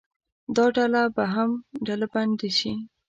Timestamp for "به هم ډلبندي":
1.15-2.51